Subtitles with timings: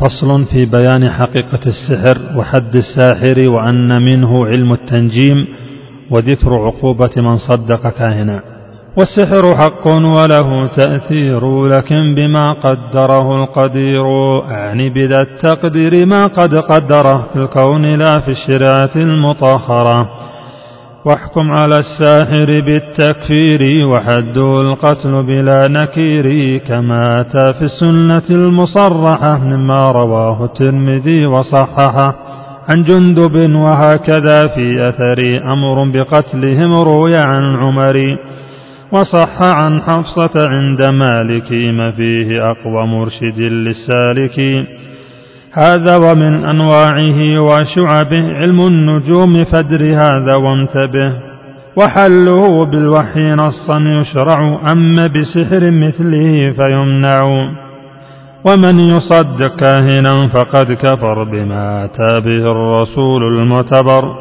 [0.00, 5.36] فصل في بيان حقيقة السحر وحد الساحر وأن منه علم التنجيم
[6.10, 8.40] وذكر عقوبة من صدق كاهنا.
[8.98, 14.04] والسحر حق وله تأثير لكن بما قدره القدير
[14.50, 20.08] أعني بذا التقدير ما قد قدره في الكون لا في الشريعة المطهرة.
[21.04, 30.44] واحكم على الساحر بالتكفير وحده القتل بلا نكير كما أتى في السنة المصرحة مما رواه
[30.44, 32.14] الترمذي وصححه.
[32.68, 38.16] عن جندب وهكذا في أثر أمر بقتلهم روي عن عمر
[38.92, 44.40] وصح عن حفصة عند مالك ما فيه أقوى مرشد للسالك.
[45.52, 51.14] هذا ومن أنواعه وشعبه علم النجوم فدر هذا وانتبه.
[51.76, 57.50] وحله بالوحي نصا يشرع أما بسحر مثله فيمنع.
[58.46, 64.19] ومن يصدق كاهنا فقد كفر بما أتى به الرسول المعتبر.